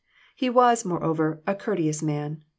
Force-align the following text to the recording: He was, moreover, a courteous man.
He 0.35 0.49
was, 0.49 0.83
moreover, 0.83 1.43
a 1.45 1.53
courteous 1.53 2.01
man. 2.01 2.41